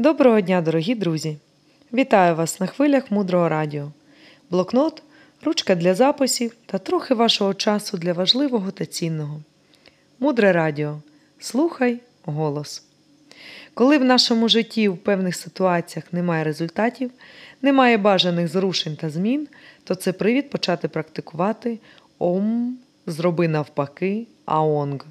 [0.00, 1.36] Доброго дня, дорогі друзі!
[1.92, 3.92] Вітаю вас на хвилях мудрого радіо.
[4.50, 5.02] Блокнот,
[5.44, 9.40] ручка для записів та трохи вашого часу для важливого та цінного.
[10.18, 10.98] Мудре радіо.
[11.38, 12.84] Слухай голос.
[13.74, 17.10] Коли в нашому житті в певних ситуаціях немає результатів,
[17.62, 19.48] немає бажаних зрушень та змін,
[19.84, 21.78] то це привід почати практикувати
[22.18, 25.06] ом, зроби навпаки, аонг.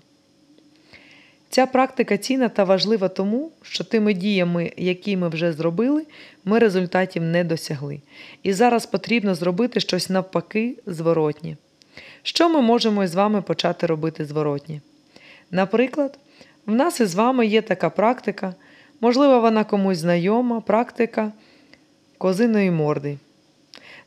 [1.49, 6.05] Ця практика цінна та важлива тому, що тими діями, які ми вже зробили,
[6.45, 7.99] ми результатів не досягли.
[8.43, 11.57] І зараз потрібно зробити щось навпаки зворотнє.
[12.23, 14.81] Що ми можемо з вами почати робити зворотнє?
[15.51, 16.19] Наприклад,
[16.65, 18.53] в нас із вами є така практика,
[19.01, 21.31] можливо, вона комусь знайома, практика
[22.17, 23.17] козиної морди.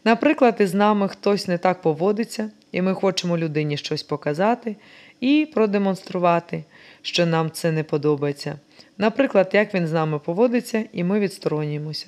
[0.04, 4.76] Наприклад, із нами хтось не так поводиться, і ми хочемо людині щось показати
[5.22, 6.64] і продемонструвати,
[7.02, 8.58] що нам це не подобається.
[8.98, 12.06] Наприклад, як він з нами поводиться, і ми відсторонюємося.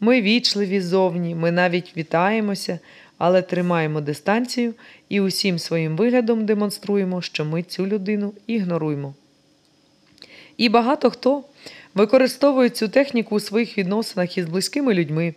[0.00, 2.78] Ми вічливі ззовні, ми навіть вітаємося,
[3.18, 4.74] але тримаємо дистанцію
[5.08, 9.14] і усім своїм виглядом демонструємо, що ми цю людину ігноруємо.
[10.56, 11.44] І багато хто
[11.94, 15.34] використовує цю техніку у своїх відносинах із близькими людьми,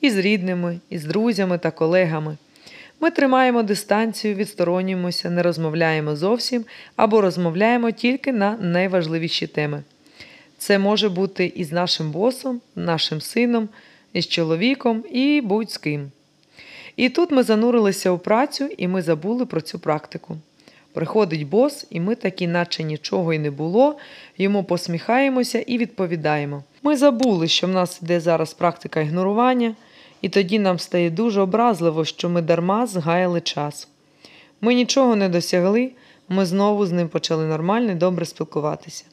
[0.00, 2.36] із рідними, із друзями та колегами.
[3.00, 6.64] Ми тримаємо дистанцію, відсторонюємося, не розмовляємо зовсім
[6.96, 9.82] або розмовляємо тільки на найважливіші теми.
[10.58, 13.68] Це може бути із нашим босом, нашим сином,
[14.12, 16.10] із чоловіком і будь з ким.
[16.96, 20.36] І тут ми занурилися у працю, і ми забули про цю практику.
[20.92, 23.96] Приходить бос, і ми такі, наче нічого й не було,
[24.38, 26.64] йому посміхаємося і відповідаємо.
[26.82, 29.74] Ми забули, що в нас йде зараз практика ігнорування,
[30.22, 33.88] і тоді нам стає дуже образливо, що ми дарма згаяли час.
[34.60, 35.90] Ми нічого не досягли,
[36.28, 39.04] ми знову з ним почали нормально і добре спілкуватися.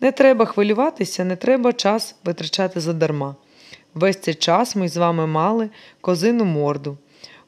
[0.00, 3.34] Не треба хвилюватися, не треба час витрачати задарма.
[3.94, 6.96] Весь цей час ми з вами мали козину морду.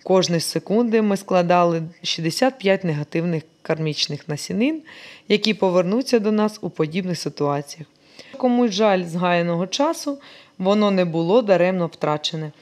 [0.03, 4.83] Кожної секунди ми складали 65 негативних кармічних насінин,
[5.29, 7.89] які повернуться до нас у подібних ситуаціях.
[8.37, 10.19] Комусь жаль згаяного часу,
[10.59, 12.53] воно не було даремно втрачене.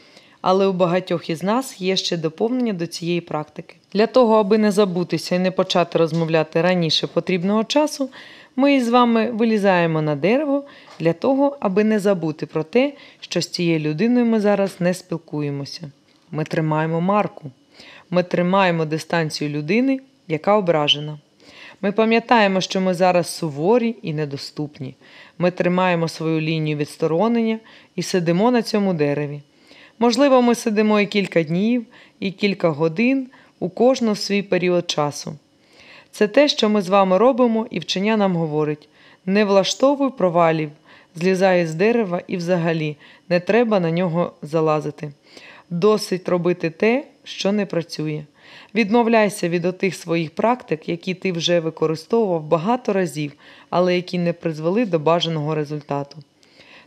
[0.40, 3.76] Але у багатьох із нас є ще доповнення до цієї практики.
[3.92, 8.10] Для того, аби не забутися і не почати розмовляти раніше потрібного часу,
[8.56, 10.64] ми із вами вилізаємо на дерево
[11.00, 15.90] для того, аби не забути про те, що з цією людиною ми зараз не спілкуємося.
[16.30, 17.50] Ми тримаємо марку,
[18.10, 21.18] ми тримаємо дистанцію людини, яка ображена.
[21.82, 24.94] Ми пам'ятаємо, що ми зараз суворі і недоступні.
[25.38, 27.58] Ми тримаємо свою лінію відсторонення
[27.96, 29.40] і сидимо на цьому дереві.
[30.02, 31.86] Можливо, ми сидимо і кілька днів,
[32.20, 33.26] і кілька годин,
[33.58, 35.34] у кожного свій період часу.
[36.10, 38.88] Це те, що ми з вами робимо, і вчення нам говорить:
[39.26, 40.70] не влаштовуй провалів,
[41.16, 42.96] злізай з дерева і взагалі
[43.28, 45.12] не треба на нього залазити.
[45.70, 48.24] Досить робити те, що не працює.
[48.74, 53.32] Відмовляйся від отих своїх практик, які ти вже використовував багато разів,
[53.70, 56.18] але які не призвели до бажаного результату.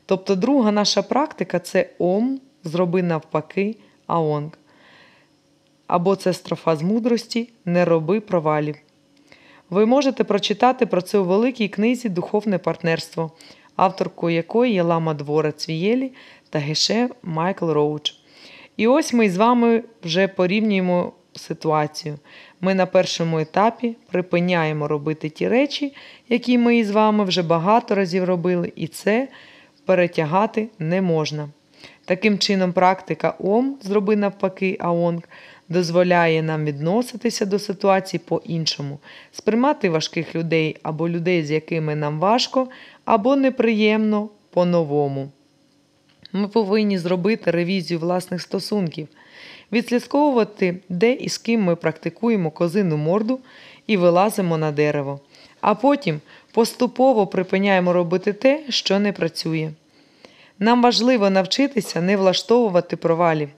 [0.05, 3.75] Тобто, друга наша практика це ом, зроби навпаки,
[4.07, 4.51] аонг.
[5.87, 8.75] Або це строфа з мудрості Не роби провалів.
[9.69, 13.31] Ви можете прочитати про це у великій книзі Духовне партнерство,
[13.75, 16.11] авторкою якої є Лама Двора Цвієлі
[16.49, 18.15] та Геше Майкл Роуч.
[18.77, 22.19] І ось ми з вами вже порівнюємо ситуацію.
[22.61, 25.95] Ми на першому етапі припиняємо робити ті речі,
[26.29, 29.27] які ми із вами вже багато разів робили, і це
[29.85, 31.49] перетягати не можна.
[32.05, 35.21] Таким чином, практика ОМ, зроби навпаки, АОНГ,
[35.69, 38.99] дозволяє нам відноситися до ситуації по-іншому,
[39.31, 42.67] сприймати важких людей або людей, з якими нам важко,
[43.05, 45.29] або неприємно по-новому.
[46.33, 49.07] Ми повинні зробити ревізію власних стосунків,
[49.71, 53.39] відслідковувати, де і з ким ми практикуємо козину морду
[53.87, 55.19] і вилазимо на дерево,
[55.61, 56.21] а потім
[56.53, 59.71] поступово припиняємо робити те, що не працює.
[60.63, 63.49] Нам важливо навчитися не влаштовувати провалів.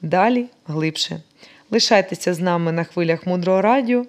[0.00, 1.22] Далі глибше.
[1.70, 4.04] Лишайтеся з нами на хвилях мудрого радіо,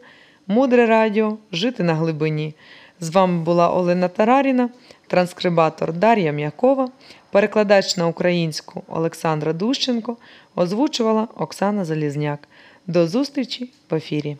[0.48, 2.56] мудре радіо, жити на глибині.
[3.00, 4.70] З вами була Олена Тараріна,
[5.08, 6.90] транскрибатор Дар'я М'якова,
[7.32, 10.18] перекладач на українську Олександра Дущенко,
[10.56, 12.48] озвучувала Оксана Залізняк.
[12.88, 14.38] До зустрічі в ефірі.